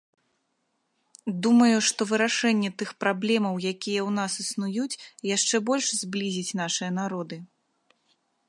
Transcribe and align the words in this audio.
Думаю, 1.45 1.75
што 1.87 2.01
вырашэнне 2.13 2.71
тых 2.83 2.89
праблемаў, 3.05 3.53
якія 3.75 4.01
ў 4.09 4.11
нас 4.19 4.31
існуюць, 4.47 4.99
яшчэ 5.35 5.55
больш 5.71 5.85
зблізіць 6.03 6.55
нашыя 6.65 6.89
народы. 7.01 7.35